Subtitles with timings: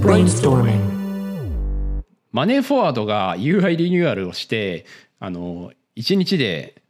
[0.00, 0.80] Brainstorming.
[2.32, 4.86] マネーフォワードが UI リニューアルをして
[5.18, 6.82] あの1日で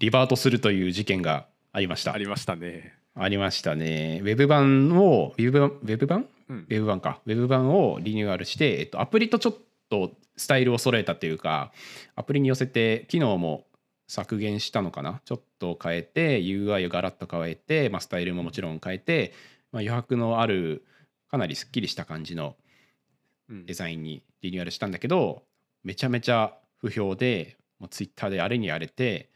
[0.00, 2.12] リバートするという事件がありました。
[2.12, 2.94] ありましたね。
[3.14, 4.20] ありましたね。
[4.22, 6.26] ウェブ版をウェブ版ウェブ版？
[6.48, 6.66] うん。
[6.68, 7.20] ウェブ版か。
[7.24, 9.54] ウェブ版をリニューアルして、えっと、アプリとちょっ
[9.88, 11.70] とスタイルを揃えたっていうか
[12.16, 13.66] アプリに寄せて機能も
[14.08, 15.20] 削減したのかな？
[15.24, 19.32] ちょっと変えて UI をガラッと変えて、まあ、スタイルももちろん変えて、
[19.70, 20.84] まあ、余白のある
[21.32, 22.54] かなりすっきりした感じの
[23.48, 23.66] うん。
[23.66, 25.42] デザインにリニューアルしたんだけど
[25.82, 29.30] めちゃめちゃ不評でもうツイッターであれに荒れて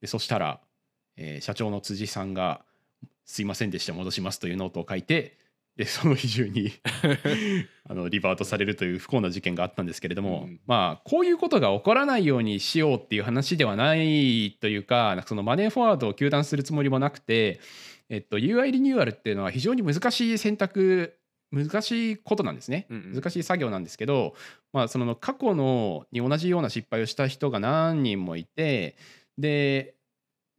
[0.00, 0.60] でそしたら、
[1.16, 5.36] えー社長の辻さんが「すいませんでした戻します」というノートを書いて
[5.76, 6.72] でその日中に
[7.88, 17.60] あの revert されるという不幸な事件があったんですけれども、うんまあこういうことが起こらないようにしようっていう話ではないというかなんかそのマネーフォワードを糾弾するつもりもなくて、
[18.08, 21.17] えっと、UI リニューアルっていうのは非常に難しい選択
[21.50, 24.34] 難しいことなんですね、難しい作業なんですけど、
[24.72, 28.96] まあ、その過去のに同じような失敗をした人が何人もいて
[29.38, 29.94] で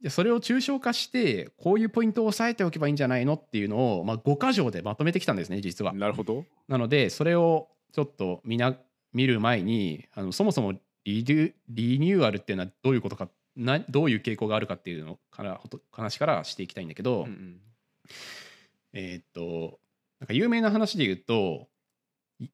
[0.00, 5.92] でそれを抽象化してこういうポイントを押さえておけばいいんじゃないのっていうのを、まあ、5箇条でまとめてきたんですね実は。
[5.92, 6.44] なるほど。
[6.68, 8.76] なのでそれをちょっと見な
[9.12, 10.72] 見る前にあのそもそも
[11.04, 15.60] リニュリニューアルっていうのはどういうことかなどういう傾向があるかっていうのから
[15.92, 17.60] 話からしていきたいんだけど、うんうん
[18.92, 19.78] えーっと
[20.20, 21.68] なんか有名な話で言うと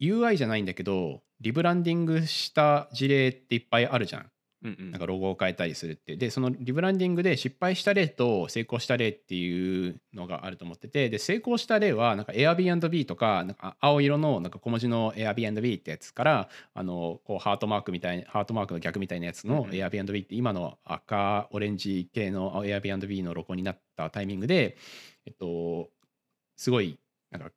[0.00, 4.30] UI じゃないんだけどリブランディングした事例っていっぱいあるじゃん。
[4.62, 4.90] うんうん。
[4.90, 6.16] なんかロゴを変えたりするって。
[6.16, 11.10] でそのリブランディングで失敗した例と成功した例っていうのがあると思ってて。
[11.10, 24.76] で成功した例はなんか Airbnb とかなんか青色のなんか小文字の Airbnb ってやつからあのこうハートマークみたいハートマークの逆みたいなやつの Airbnb って今の赤オレンジ系の Airbnb のロゴになったタイミングで
[25.26, 25.90] えっと
[26.56, 26.98] すごい
[27.30, 27.50] なんか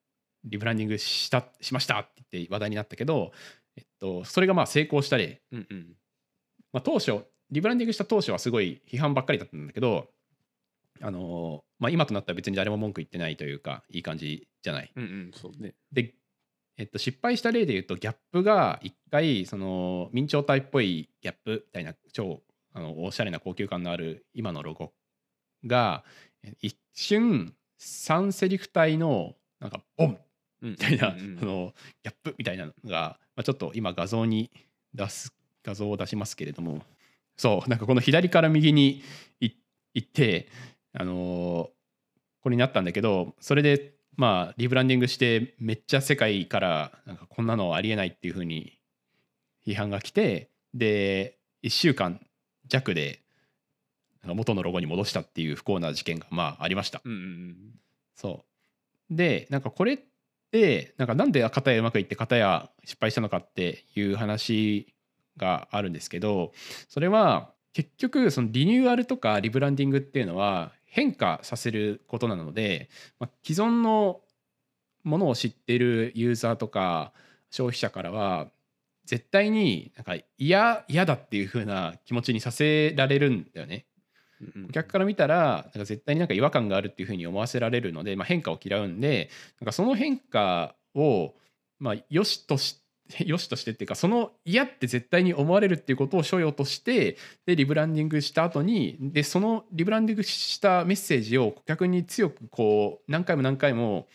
[0.46, 3.32] リブランディングしたしましたって言って話題になったけど、
[3.76, 5.88] えっと、それがまあ成功した例うんうん
[6.72, 10.08] まあ、当初リブランディングした当初はすごい批判ばっかりだったんだけど、
[11.02, 14.92] あのーまあ、今となったら別に誰も文句言ってないというかいい感じじゃない？
[14.96, 15.74] うんうんそうね。
[15.92, 16.14] で、
[16.78, 22.44] えっと、失敗した例で言うとギャップが一回その明朝体っぽいギャップみたいな超
[22.74, 24.94] あのおしゃれな高級感のある今のロゴ
[25.66, 26.04] が
[26.44, 30.18] え一瞬3セリフ体のなんかボン！
[30.62, 31.38] みみたいな、うんうん。
[31.40, 34.52] そのギャップみたいなのが、まあ、ちょっと今画像に
[34.94, 35.34] 出す
[35.64, 36.84] 画像を出しますけれども。
[37.38, 39.02] そうなんかこの左から右に
[39.40, 39.52] い
[39.94, 40.50] 行って
[40.94, 41.70] あのー
[42.42, 48.78] これになったんだけどそれでまあリブランディングしてめっちゃ世界からなんかこんなのありえないっていう風に
[49.66, 52.20] 批判が来てで1週間
[52.68, 53.22] 弱で
[54.24, 57.02] 元のロゴに戻したっていう不幸な事件がまあありました。
[57.04, 57.58] うんうん。
[58.16, 58.49] そう
[59.10, 60.00] でなんかこれっ
[60.52, 64.94] てなんかなんで片やうまくいって片や失敗したのかっていう話
[65.38, 66.52] があるんですけど
[66.88, 72.90] それは結局そのリニューアルとかリブランディングっていうのは変化させることなので、
[73.20, 74.22] まあ、既存の
[75.04, 77.14] ものを知っているユーザーとか
[77.52, 78.48] 消費者からは
[79.06, 83.86] 絶対になんか嫌嫌だっていう風な気持ちにさせられるんだよね。
[84.70, 89.30] お客から見たらなんか絶対になんか違和感があるっていうふうに思わせられるので、まあ、変化を嫌うんで
[89.60, 91.34] なんかその変化を
[91.80, 92.82] まあよしとし
[93.26, 104.08] よしとしてっていうかその嫌って絶対に思われるっていうことを所要としてでリブランディングした後にでそのリブランディングしたメッセージを顧客に強くこう何回も何回も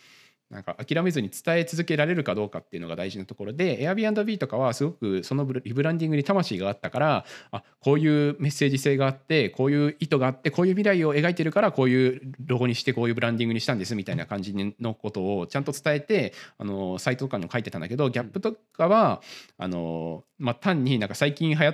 [0.51, 19.23] なんか諦めずに伝え続けられるかどうかっていうのが大事なところで Airbnb とかはすごくそのリブランディングに魂があったからあこういうメッセージ性があってこういう意図があってこういう未来を描いてるからこういうロゴにしてこういうブランディングにしたんですみたいな感じのことをちゃんと伝えてあのサイトとかにも書いてたんだけどギャップとかは
[19.57, 21.73] あの、まあ、単になんか最近はや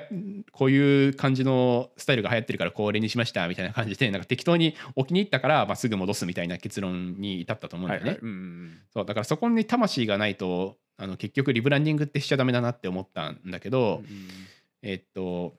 [0.54, 8.12] こういう感じのスタイルが流行ってるからこれにしましたみたいな感じでなんか適当にお気に入ったから、まあ、すぐ戻すみたいな結論に至ったと思うんだよね。
[8.12, 8.61] はいはいうん
[8.94, 14.28] そうだからそこに魂がないとあの結局リブランディングってしちゃダメだなって思ったんだけど、うん
[14.84, 15.54] えっと、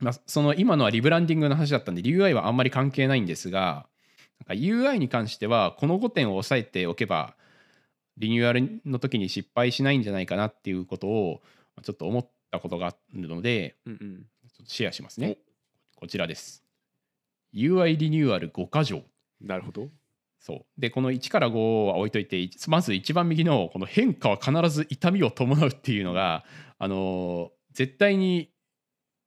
[0.00, 3.86] まあ、その今のはリブランディングの話だったんで UI はあんまり関係ないんですが
[4.46, 7.34] なんか UI に関してはこの5点を押さえておけば
[8.18, 11.42] リニューアルの時に失敗しないんじゃないかなっていうことを
[11.82, 13.76] ちょっと思ったことがあるので
[14.66, 15.38] シェアしますね。
[15.96, 16.62] こちらです。
[17.54, 19.02] UI リニューアル5箇条。
[19.40, 19.88] なるほど。
[20.44, 20.80] そう。
[20.80, 26.44] でこの1から5は置いといていまず一番右のこの変化は必ず痛みを伴うっていうのが
[26.78, 28.50] あの絶対に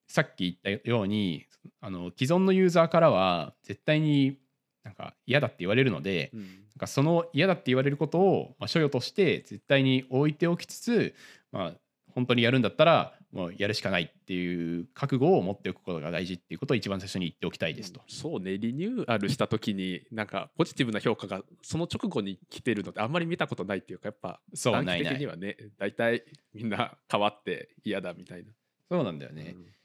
[0.08, 1.48] さっき言ったように
[1.82, 4.38] あの既存のユーザーからは絶対に
[4.84, 6.42] なんか嫌だって言われるので、うん。
[6.42, 6.50] なん
[6.82, 11.16] かその嫌だって言われることを、まあ、所与として絶対に置いておきつつ、
[11.52, 11.74] まあ、
[12.14, 18.02] 本当にやるんだったらもうやるしかないっていう覚悟を持っておくことが大事っていうことを一番最初に言っておきたいですと。
[18.08, 28.52] そうねリニューアルした時になんかポジティブな評価がその直後に来てるのってあんまり見たことないっていうかやっぱそう短期的にはね大体みんな変わって嫌だみたいな。
[28.90, 29.56] そうなんだよね。
[29.56, 29.77] うん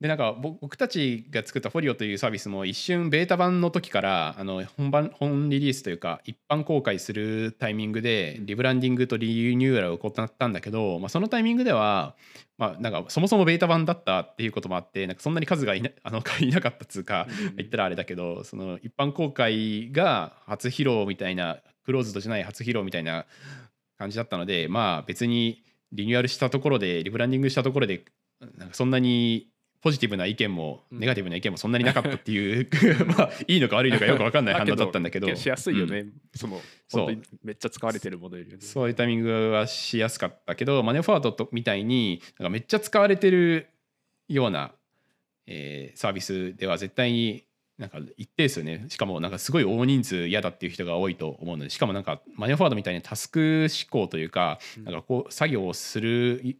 [0.00, 12.16] でなんか僕僕たちが作ったフォリオというサービスも一瞬ベータ版の時からあの本番本リリースというか一般公開するタイミングでリブランディングとリニューアルを行ったんだけど、まあ、そのタイミングでは、
[12.58, 23.26] まあ、なんかそもそもベータ版だったっていうこともあってなんかそんなに数がいな あのいなかったっつうか言ったらあれだけどその一般公開が初披露みたいなクローズドじゃない初披露みたいな
[23.96, 25.62] 感じだったのでまあ別に
[25.92, 28.04] リニューアルしたところでリブランディングしたところで
[28.58, 29.48] なんかそんなに
[29.84, 30.98] ポジティブな意見もうん。
[30.98, 32.66] ネガティブな意見もそんなになかったっていう、
[33.06, 35.36] まあいいのか悪いのかよく分かんない 反応だったんだけど。
[35.36, 37.22] しやすいよね、うんそのそう。
[37.42, 38.62] めっちゃ使われてるものよりはね。
[38.62, 43.66] そういうタイミングはしやすかったけどマネフォワードとみたいになんかめっちゃ使われてる
[44.26, 44.72] ような、
[45.46, 47.44] えーサービスでは絶対に
[47.76, 54.84] なんか一定数ねしかもなんかすごい大人数嫌だっていう人が多いと思うのでしかもなんかマネフォワードみたいにタスク思考というかうん。
[54.84, 56.56] なんかこう作業をする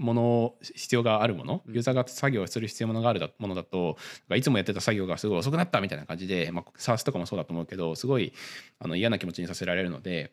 [0.00, 1.74] もの必要があるものうん。
[1.74, 3.96] ユーザーが作業をする必要があるものだと
[4.34, 8.32] いつもやってた作業がすごい遅くなったみたいな感じで、まあ、SARS とかもそうだと思うけどすごい
[8.78, 10.32] あの嫌な気持ちにさせられるので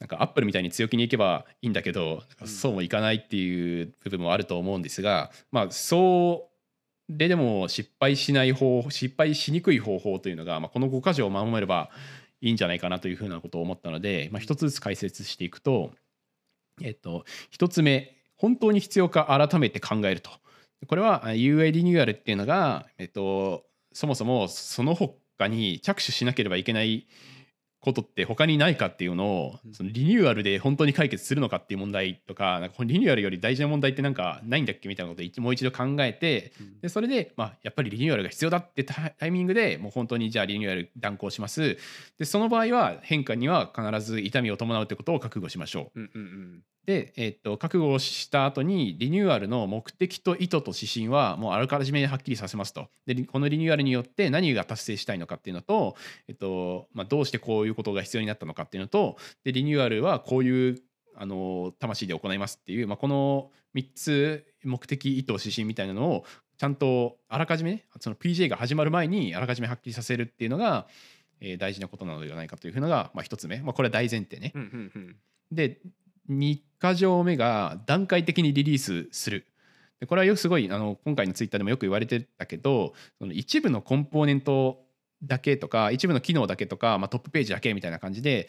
[0.00, 6.54] なんかアップルみたいに強気にいけばいいんだけどそうもいかないっていう部分もあると思うんですが、まあそう
[7.08, 11.90] ででも失敗しない方法失敗しにくい方法というのが、まあ、この5箇条を守れば
[12.40, 15.92] いいんじゃないかなというふうなことを思ったので、まあ、一つずつ解説していくと、
[16.82, 20.30] えっと、一つ目本当に必要か改めて考えると。
[20.86, 27.06] これはあ UI リニューアルっていうのが、えっと、そもそもその他に着手しなければいけない
[27.84, 29.74] ことって他にないかっていうのをうん。
[29.74, 36.80] そのリニューアルで本当に解決するのかっていう問題とかなんかこのリニューアルより大事な問題ってなんかないんだっけみたいなことを一もう一度考えてうん。
[36.80, 41.76] でそれで、まあ、やっぱりリニューアルが必要だってタタイミングでもう本当にじゃあリニューアル断行します。
[42.18, 46.00] でその場合は変化には必ず痛みを伴うってことを覚悟しましょう。
[46.00, 52.88] うんうんうんで、えっと覚悟をした後にリニューアルの目的と意図と指針はもうあらかじめはっきりさせますと。
[53.06, 55.96] でこのリニューアルによって何が達成したいのかっていうのと、
[56.28, 60.82] えっとまあ、どうしてこういうことが必要になったのかっていうのとでリニューアルはこういう
[61.16, 66.24] あの魂で行いますっていう、まあ、この3つ目的意図指針みたいなのを
[66.58, 70.86] ちゃんとあらかじめねその PJ が始まる前にあらかじめはっきりさせるっていうのが、
[71.40, 74.52] えー大事なことなのではないかというふうのが、まあ、1つ目、まあ、これは大前提ね。
[74.54, 75.16] うんうんうん。
[75.52, 75.80] で
[76.30, 79.46] 2箇条目が段階的にリリースする。
[80.00, 84.84] でこれはよくすごいあの今回のツイッターでもよく言われてたけどその一部のコンポーネント
[85.22, 88.48] だけとか一部の機能だけとか、まあ、トップページだけみたいな感じで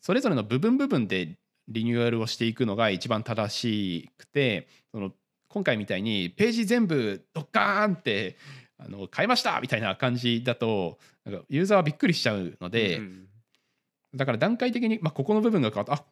[0.00, 1.36] それぞれの部分部分で
[1.68, 5.12] リニューアルをしていくのが一番正しくてその
[5.48, 8.36] 今回みたいにページ全部ドッカーンって
[8.78, 12.98] あの変えましたみたいな感じだとなんかユーザーはびっくりしちゃうので。
[12.98, 13.26] うんうん
[14.14, 16.04] だから段階的に、まあ、ここの部分が変わったあ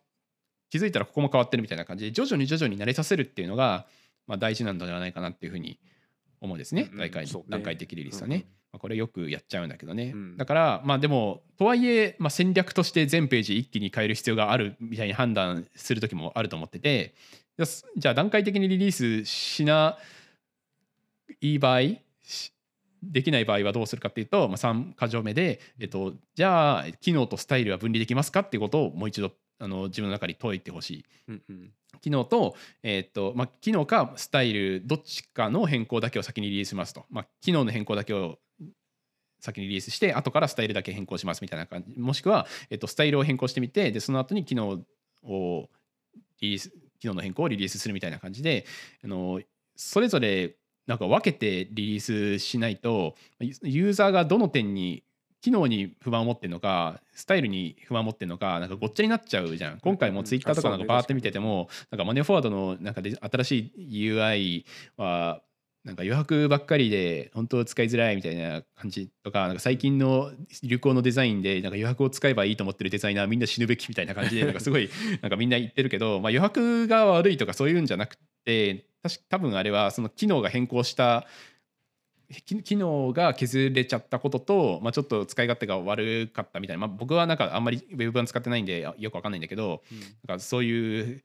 [0.71, 3.87] 気づいたらここも変わってるみたいな感じで徐々に徐々に慣れさせるっていうのが、
[4.27, 5.79] まあ、大事なんではないかなっていうふうに
[6.41, 7.07] 思うんですね、うんう
[7.49, 7.51] ん。
[7.51, 8.37] 段階的リリースはね。
[8.37, 8.49] うんうん。
[8.73, 10.37] まあ、これよくやっちゃうんだけどね、うん。
[10.37, 17.15] だからまあでもとはいえ、まあ、戦略として全ページ一気に変える必要があるみたいに判断する時もあると思ってて
[17.97, 19.99] じゃあ段階的にリリースしな
[21.41, 21.81] いい場合
[22.23, 22.53] し
[23.03, 31.05] できない場合はどうするかっていうと、まあ、3箇条目で、えっと、じゃあ機能とスタイルは分離できますかっていうことをもう一度あの自分の中に解いてほしい。
[31.29, 31.73] うんうん。
[32.01, 38.39] 機能と,、えっとまあ、機能かスタイルどっちかの変更だけを先にリリースしますと、まあ、機能の変更だけを
[39.41, 41.99] 先にリリースして後からスタイルだけ変更しますみたいな感じ。
[41.99, 44.85] もしくは、えっと、スタイルを変更してみてでその後に機能
[45.23, 45.69] を
[46.41, 48.67] リリース機能の変更をリリースするみたいな感じで
[49.03, 49.41] あの
[49.77, 55.05] それぞれなんか分けてリリースしないとユユーザーがどの点に
[55.41, 59.79] 機能に不満を持ってるのかスタイルに不満を持ってるのかなんかごっちゃになっちゃうじゃん。
[59.81, 64.65] 今回もツイッターとかなんかバーって見ててもなんかマネーフォワードのなんかで新しい UI
[64.97, 65.43] は
[65.85, 74.91] なんか余白ばっかりで本当使いづらいみたいな感じとかなんか最近の流行のデザインでなんか余白を使えばいいと思ってるデザイナーみんな死ぬべきみたいな感じで なんかすごい
[75.23, 78.85] なんかみんな言ってるけど、まあ、余白が悪いとかそういうんじゃなくて
[79.31, 81.27] 多分あれはその機能が変更した
[82.45, 89.83] 機機能が削れちゃったことと、まあ、ちょっと使い勝手が悪かったみたいな、まあ、僕はなんかあんまりウェブ版使ってないんでよくわかんないんだけど
[90.27, 91.25] なんかそういう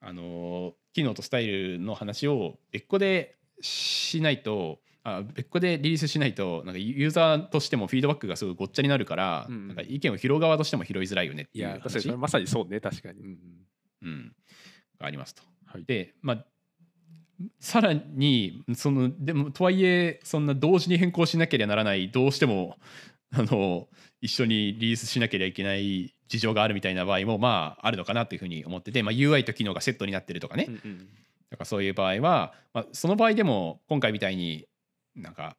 [0.00, 9.68] あの機能とスタイルの話を別個でしないとあ別個でリリースしないとなんかユーザーとしてもフィードバックがすごいごっちゃになるから、うん。
[9.68, 13.26] なんか意見を拾う側としても拾いづらいよねっていやいう話確かにまさにそうね確かに、うん。
[13.26, 14.08] うん。
[14.08, 14.32] うん、
[14.98, 15.42] がありますと。
[15.66, 16.44] はい、でまあ
[17.58, 22.76] さらにそのでもとはいえそんな同時に変更しなければならないどうしても
[23.32, 23.88] あの
[24.20, 31.08] 一緒にリリースしなければいけない事情があるみたいな場合もまああるのかなというふうに思ってて、まあ、UI と機能がセットになってるとかね、うんうん
[31.50, 34.66] だからそういう場合は、まあ、その場合でも今回みたいに
[35.16, 35.56] なんか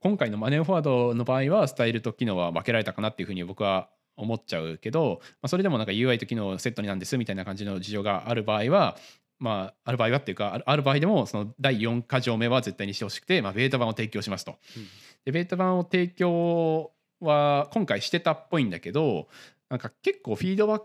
[0.00, 8.96] 今回のマネーフォワードの場合はスタイルと機能は分けられたかなっていうふうに僕は思っちゃうけど、まあ、それでもなんか UI と機能セットになんですみたいな感じの事情がある場合は
[9.40, 14.58] まあ、ある場合はっていうかある場合でもその第4箇条目は絶対にしてほしくて、まあ、ベータ版を提供しますと。
[14.76, 14.86] うん。
[15.24, 19.28] でベータ版を提供は今回してたっぽいんだけど
[19.70, 20.82] なんか結構フィードバッ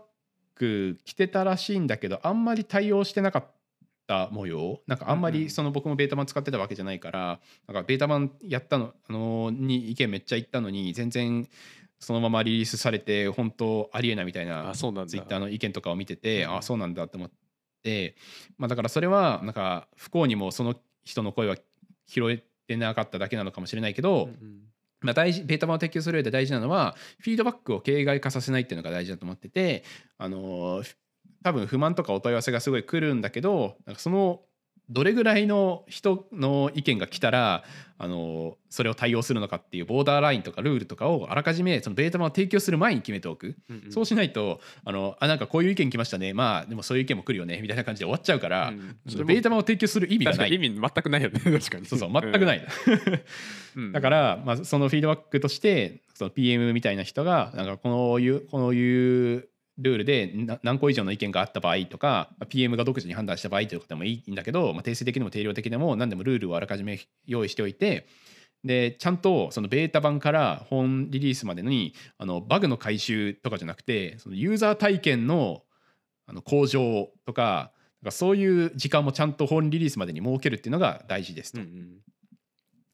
[0.54, 3.46] ク来てたらしいんだけどあんまり対応してなかっ
[4.06, 4.80] た模様。
[4.86, 11.46] なんかあんまりその僕もベータ版使ってたわけじゃないからなんかベータ版やったの、あのに意見めっちゃ言ったのに全然
[11.98, 17.34] そのままリリースされて本当ありえないみたいなツイッターの意見とかを見てて、うんあそうなんだって思って、
[18.58, 21.56] まあ、だからそれはなんか不幸にもその人の声は
[22.06, 24.60] 拾えてなかっただけなのかもしれないけど、うんうん。
[25.02, 29.84] まあ、大事ベータ版を提供する上で大事なのはフィードバックを形骸化させないっていうのが大事だと思ってて、
[30.18, 30.96] あのー
[31.42, 34.40] 多分不満とかお問い合わせがすごい来るんだけどなんかその
[34.88, 37.64] どれぐらいの人の意見が来たら、
[37.98, 43.56] あのーそれを対応するのかっていうボーダーラインとかルールとかをあらかじめそのベータ版を提供する前に決めておく。
[43.70, 43.92] うんうん。
[43.92, 46.34] そうしないとあのあなんかこういう意見来ましたね。
[46.34, 47.58] まあでもそういう意見も来るよね。
[47.62, 50.52] みたいな感じで終わっちゃうから、うんそのベータ版を提供する意味がない。
[50.52, 51.40] 意味全くないよね。
[51.40, 51.86] 確かに。
[51.86, 52.66] そうそう全くない、
[53.76, 53.92] うん。
[53.92, 68.06] だから、まあ、そのフィードバックとしてその PM みたいな人がなんかこのいうこのいうルールでな何個以上の意見があった場合とか PM が独自に判断した場合というこもいいんだけど、まあ、定性的にも定量的でも何でもルールをあらかじめ用意しておいて
[68.64, 75.62] でちゃんとそのベータ版から本リリースまでにあのバグの回収とかじゃなくてそのユーザー体験の
[76.28, 77.70] あの向上とか
[78.02, 81.60] なんかそういう時間もちゃんと本リリースまでに設けるっていうのが大事ですと。
[81.60, 81.86] うんうん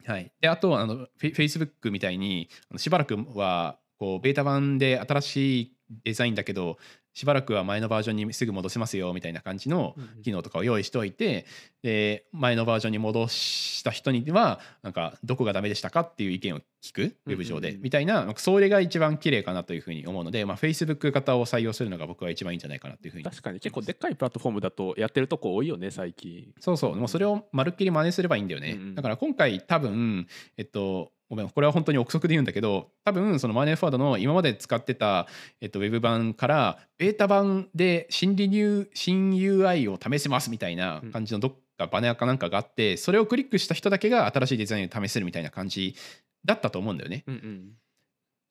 [0.04, 6.78] はい、であとあのフェ Facebook みたいにしばらくはこうベータ版で新しいデザインだけど
[7.14, 10.22] しばらくは前のバージョンにすぐ戻せますよみたいな感じのうんうん。
[10.22, 11.46] 機能とかを用意しておいて
[11.82, 17.68] で前のバージョンに戻した人にはなんかどこがダメでしたかっていう意見を聞くウェブ上で。
[17.68, 17.82] うんうんうん。
[17.82, 23.24] みたいななんかそれが一番綺麗かなというふうに思うので、まあ、Facebook 型を採用するのが僕は一番いいんじゃないかなというふうに。
[23.24, 23.60] 確かに。
[23.60, 26.52] 結構でっかいプラットフォームだとやってるとこ多いよね最近。
[26.60, 28.72] そうそう、もうそれをまるっきり真似すればいいんだよね。
[28.72, 28.94] うんうん。
[28.94, 35.26] だから今回多分、えっと、ごめん、これは本当に憶測で言うんだけど、多分そのマネーフォワードの今まで使ってた、
[35.62, 45.96] えっと、ウェブ版から、ベータ版で新リニュー、新 UI を試せますみたいな感じのどっかバネアかなんかがあって、それをクリックした人だけが新しいデザインを試せるみたいな感じ
[46.44, 47.24] だったと思うんだよね。
[47.26, 47.70] うんうん。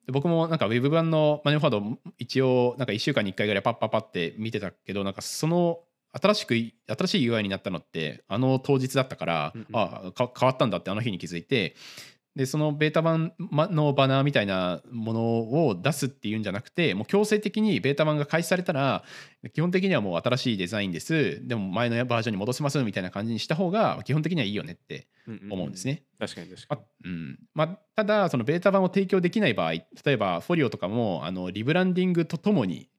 [0.07, 5.81] で僕もなんかウェブ版のマネーフォワード一応なんか1週間に1回ぐらいパッパッパって見てたけどなんかその
[6.19, 9.67] 新しくい新しい UI になったのってあの当日だったから、うんうん。
[9.71, 11.75] あか変わったんだってあの日に気づいて
[12.35, 15.21] でそのベータ版まのバナーみたいなもの
[15.67, 19.03] を出すっていうんじゃなくてもう強制的にベータ版が開始されたら
[19.53, 21.45] 基本的にはもう新しいデザインです。
[21.45, 26.03] でも前のバージョンに戻せますみたいな感じにした方が基本的にはいいよねってうん思うんですね。
[26.19, 27.39] 確かに確かまうん。
[27.53, 32.90] まあ、ただそのベータ版を提供できない場合例えばフォリオとかもあのリブランディングとともに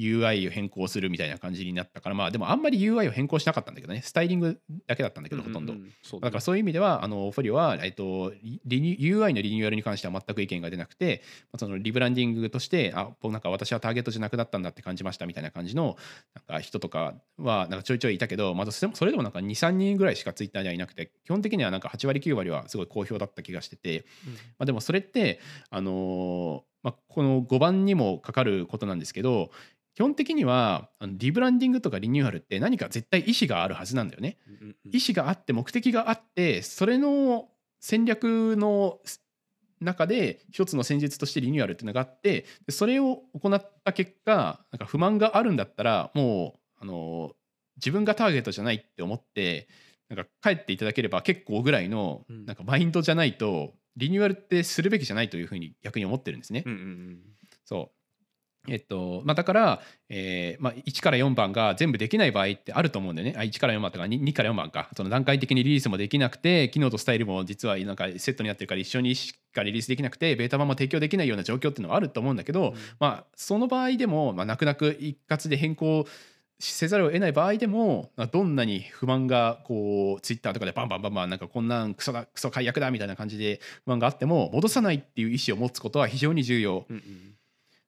[0.00, 4.02] UI を変更するみたいな感じになったからまあでもあんまり UI を変更しなかったんだけどね。
[4.02, 8.32] スタイリングだけだったんだけどほとんど、ううそうだからそういう意味ではあのフォリオは、えっと、
[8.64, 15.96] リニュ UI のリニューアルに関しては全く意見が出なくてまあそのリブランディングとしてあ僕なんか私はターゲットじゃなくなったんだって感じましたみたいな感じの
[16.34, 24.32] なんか人とかはなんかちょいちょいいたけど、まあ、それそれでもなんか23人ぐらいしかツイッターにはいなくて基本的にはなんか8割9割はすごい好評だった気がしてて、うん。
[24.34, 25.40] まあ、でもそれって、
[25.70, 29.50] あのーまあ、この5番にもかかることなんですけど
[29.94, 34.38] 基本的にはあのリブランディングとかリニューアルって何か絶対意思があるはずなんだよね。
[34.84, 37.48] 意思があって目的があってそれの
[37.80, 39.00] 戦略の
[39.80, 47.32] 中で一つの戦術としてリニューアルっていうのがあってでそれを行った結果なんか不満があるんだったらもうあの
[47.76, 49.68] 自分がターゲットじゃないって思って
[50.08, 56.62] なんか帰っていただければ結構ぐらいのうんなんかマインドじゃないとリニューアルってするべきじゃないというふうに逆に思ってるんですね。
[56.66, 57.20] うんうんうん
[57.64, 57.99] そう
[58.68, 63.34] えっとまあ、だから、えーまあ、1から4番が全部できない場合ってあると思うんだよね。
[63.36, 64.90] あ1から4番とか 2, 2から4番か。
[64.96, 76.06] その段階的にリリースもできなくて、機能とスタイルも実はなんかセットになってるから一緒にしかリリースできなくて、ベータ版も提供できないような状況っていうのはあると思うんだけど、まあ、その場合でも、まあ、泣く泣く一括で変更
[76.60, 87.34] せざるを得ない場合でもどんなに不満がこうツイッターとかでバンバンバンバンなんかこんなんクソだクソ解約だみたいな感じで不満があっても戻さないっていう意思を持つことは非常に重要うんうん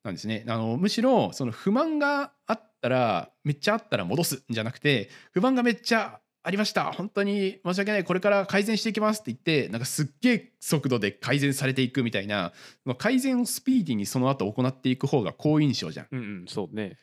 [0.04, 0.44] なんですね。
[0.48, 6.92] あのむしろその不満があったらめっちゃあったら戻すんじゃなくて不満がめっちゃありました。
[6.92, 8.04] 本当に申し訳ない。
[8.04, 12.52] これから改善していきますって言ってなんかすっげえ速度で改善されていくみたいな
[12.98, 16.06] 改善をスピーディーにその後行っていく方が好印象じゃん。
[16.10, 16.98] うんうんそうね。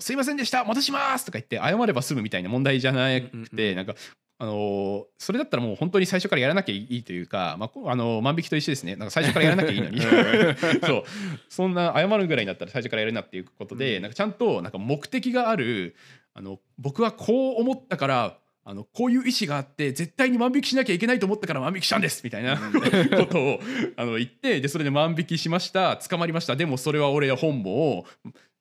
[0.00, 0.64] すいませんでした。
[0.64, 3.76] 戻しますとか言って謝れば済むみたいな問題じゃなくて、うんうんうん。
[3.76, 3.94] なんか
[4.42, 8.96] あのーそれだったらもう本当に最初からやらなきゃいいというか、まあこ、あのー万引きと一緒ですね。
[8.96, 10.00] なんか最初からやらなきゃいいのに。
[10.80, 11.04] そう。
[11.50, 14.02] そんな謝るぐらいになったら最初からやるなっていうことで、うん。
[14.02, 15.94] なんかちゃんとなんか目的がある
[16.32, 22.56] あの僕はこう思ったからあのこういう意思があって絶対に万引きしなきゃいけないと思ったから万引きしたんですみたいな
[23.16, 23.60] ことを
[23.96, 26.56] あの言ってでそれで万引きしました捕まりました。
[26.56, 28.04] でもそれは俺は本望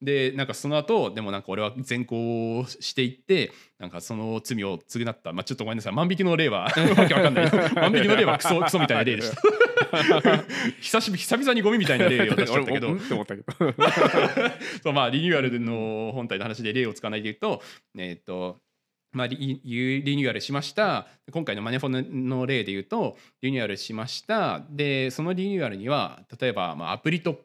[0.01, 5.93] でなんかその後でもなんか俺は善行していってなんかその罪を償った、まあ、ちょっとごめんなさい。
[5.93, 6.63] 万引きの例は
[6.97, 7.51] わけわかんない。
[7.75, 9.41] 万引きの例はクソクソみたいな例でした。
[10.79, 12.97] 久し久々にゴミみたいな例を出しちゃったけど。
[14.83, 17.61] そうまあリニューアルの本体の話で例を使わないで言うと
[17.97, 18.61] えっ、と
[19.11, 21.07] まあ、リリニューアルしました。
[21.31, 24.65] 今回のマネフォンの例で言うとリニューアルしました。
[24.69, 27.41] でそのリニューアルには例えば、まあ、アプリと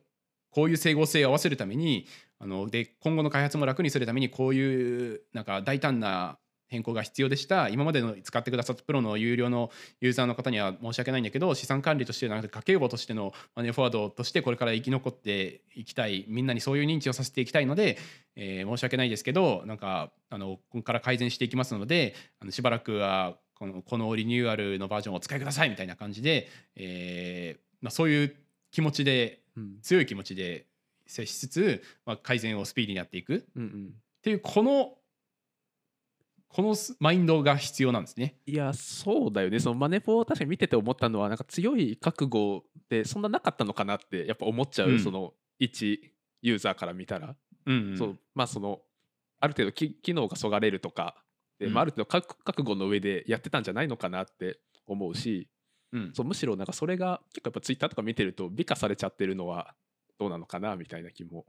[0.51, 2.07] こういう整合性を合わせるために
[2.45, 6.37] あので今後の開発も楽にするためにこういうなんか大胆な
[6.69, 7.69] 変更が必要でした。
[7.69, 9.71] 今までの使ってくださったプロの有料の
[10.01, 17.97] ユーザーの方には申し訳ないんだけど資産管理としてなくて家計簿としてのマネーフォワードとしてこれから生き残っていきたいみんなにそういう認知をさせていきたいので、
[18.37, 28.37] えー申し訳ないですけどなんかあのここから改善していきますのであのしばらくはこのこのリニューアルのバージョンをお使いくださいみたいな感じで、えーまあ、そういう
[28.71, 29.81] 気持ちでうん。
[29.83, 30.67] 強い気持ちで
[31.07, 33.37] 接しつつ、まあ、改善をスピーディーにやっていく。
[33.37, 33.95] っうんうん。
[34.23, 34.97] ていうこの
[36.49, 38.37] このスマインドが必要なんですね。
[38.47, 39.59] いやそうだよね。
[39.59, 45.01] そのマネフォを確かに見てて思ったのはなんか強い覚悟ってそんななかったのかなってやっぱ思っちゃう、うん。
[45.01, 47.35] その一ユーザーから見たら、
[47.67, 47.99] うんうん。
[47.99, 48.81] そうまあその
[49.41, 51.17] ある程度き機能がそがれるとか
[51.59, 51.75] で、うん。
[51.75, 55.49] まあ、ある程度覚覚悟の上でやってたんじゃないのかなって思うし
[55.93, 56.12] うん。
[56.14, 59.75] そうむしろなんかそれが結構やっぱツイッターとか見てると美化されちゃってるのは
[60.18, 61.44] どうなのかなみたいな気も。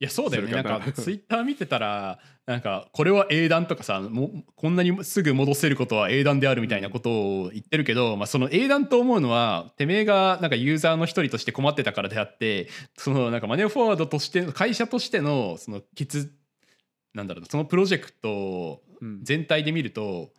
[0.00, 0.52] いやそうだよね。
[0.52, 0.60] な。
[0.60, 7.10] んか ツイッター見てたらなんかこれは英断とかさもこんなにすぐ戻せることは英断であるみたいなこと
[7.42, 16.32] を言ってるけど、まあ、その英断と思うのはてめえがなんかユーザーの一人として困ってたからであってそのなんかマネーフォワードとして会社としてのその決
[17.14, 19.20] なんだろうなそのプロジェクトうん。
[19.22, 20.30] 全体で見ると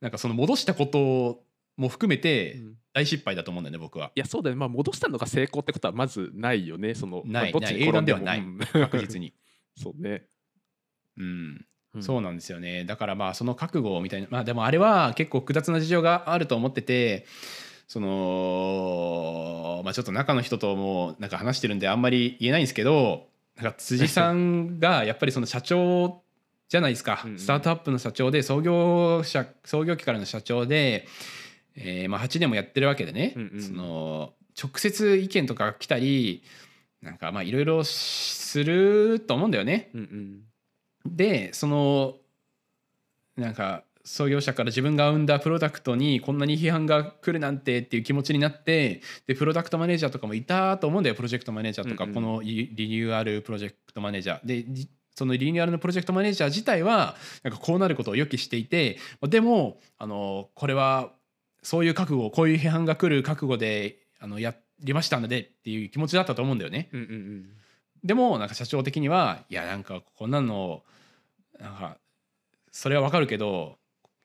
[0.00, 1.42] なんかその戻したこと
[1.76, 2.74] も含めてうん。
[2.94, 4.12] 大失敗だと思うんだよね僕は。
[4.14, 4.60] いやそうだよね。
[4.60, 6.94] まあ戻したのが成功ってことはまずないよね。
[6.94, 7.88] そのないまあどっちにない。
[7.88, 8.42] 英断ではない。
[8.72, 9.34] 確実に。
[9.76, 10.26] そうね、
[11.18, 11.66] うん。
[11.94, 12.02] うん。
[12.04, 12.84] そうなんですよね。
[12.84, 14.28] だからまあその覚悟みたいな。
[14.30, 17.26] まあでもあれは結構複雑な事情があると思ってて
[17.88, 26.22] そのまあちょっと中の人ともなんか話してるんであんまり言えないんですけどなんか辻さんがやっぱりその社長
[26.68, 27.26] じゃないですか。
[27.36, 31.06] スタートアップの社長で創業者創業期からの社長で、
[31.76, 36.44] えーまあ、8年もやってるわけでね、うんうんその直接意見とかが来たり
[37.02, 39.90] なんかまあいろいろすると思うんだよね。
[39.94, 41.16] うんうん。
[41.16, 42.14] でその
[43.36, 52.14] なんか創業者から自分が生んだプロダクトにこんなに批判が来るなんてっていう気持ちになってでプロダクトマネージャーとかもいたと思うんだよプロジェクトマネージャーとか、うんうん。
[52.14, 54.46] このリリニューアルプロジェクトマネージャー。
[54.46, 61.12] でじそのリニューアルのプロジェクトマネージャー自体はなんかこうなることを予期していてでもあのこれは
[61.64, 66.88] そういう覚悟こういう批判が来る覚悟であのやりましたのでっていう気持ちだったと思うんだよね。
[66.92, 67.50] うんうんうん
[68.04, 70.82] でもなんか社長的にはいやなんかこんなの
[71.58, 71.96] なんか
[72.70, 73.78] それはわかるけど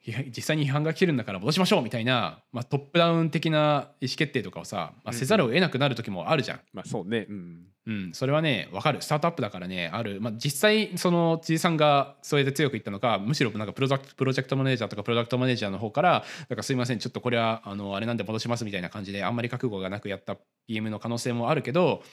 [0.05, 6.59] 実際に批判が来てるんだから戻しましょうみたいな、まあ、トップダウン的な意思決定とかをさ、まあ、せざるを得なくなる時もあるじゃん。
[6.73, 7.27] まあそうね。
[7.29, 7.65] うん。
[7.87, 9.01] うん、それはね分かる。
[9.01, 22.03] スタートアップだからねある、まあ、実際その辻さんがそれで強く言ったのかむしろなんかプロダクトプロジェクトマネージャーとかプロダクトマネージャーの方からなんかすいませんちょっとこれはあのあれなんで戻しますみたいな感じであんまり覚悟がなくやった PM の可能性もあるけど、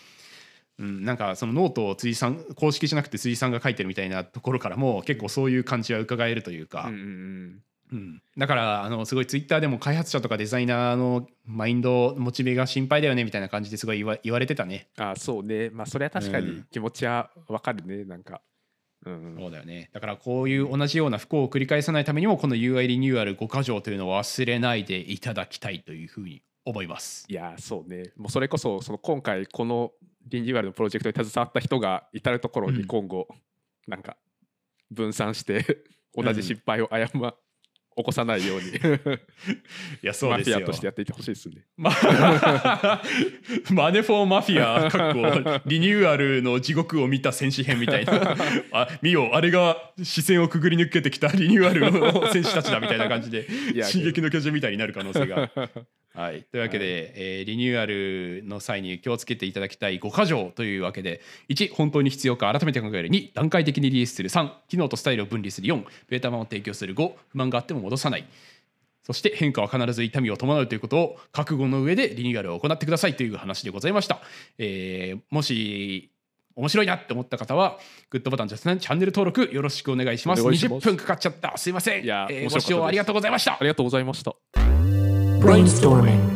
[0.79, 6.85] うん、なんかそのノートを辻さん公式じゃなくて辻さんが書いてるみたいなところからも結構そういう感じは伺えるというか。
[6.89, 7.61] うんうんうん
[7.93, 14.89] うん、だからあのすごいツイッターでも開発者とかデザイナーのマインドモチベが心配だよねみたいな感じですごい言わ言われてたね。
[14.97, 15.71] あそうね。
[15.71, 16.67] まあそれは確かにうん。
[16.71, 18.41] 気持ちはわかるねなんか。
[19.05, 19.91] うんそうだよね。
[19.93, 27.25] だからこういう同じような不幸を繰り返さないためにもこの UI リニューアル5箇条というのを忘れないでいただきたいというふうに思います。
[27.29, 28.11] いやそうね。
[28.17, 29.93] もうそれこそその今回この
[30.27, 33.29] リニューアルのプロジェクトに携わった人が至る所に今後、
[33.87, 34.17] なんか
[34.91, 37.35] 分散して同じ失敗を謝、ま
[37.97, 38.77] 起こさないように い
[40.03, 41.63] やそうですよマフィアとしてやっていってほしいですね。
[41.79, 41.91] ま
[43.73, 48.37] マネフォーマフィアかっこリニューアルの地獄を見た戦士編みたいな
[48.73, 53.47] あ見よあれが視線をくぐり抜けてきたリニューアルの戦士たちだみたいな感じで
[53.85, 55.51] 進撃の巨人みたいになる可能性が。
[56.17, 68.27] はい、というわけで、えーリニューアルの際に気をつけていただきたい5箇条というわけで1本当に必要か改めて考える2段階的にリリースする3機能とスタイルを分離する4ベータ版を提供する5不満があっても戻さない
[69.07, 74.21] そして変化は必ず痛みを伴うということを覚悟の上でリニューアルを行ってくださいという話でございました。
[74.59, 76.11] えーもし
[76.57, 80.43] 面白いなって思った方はグッドボタン、チャンネル登録よろしくお願いします。
[80.43, 81.57] ます20分かかっちゃった。
[81.57, 82.05] すいません。
[82.05, 83.59] いやえーご視聴ありがとうございましたあ。
[83.61, 84.66] りがとうございました。
[85.47, 86.36] Brainstorming.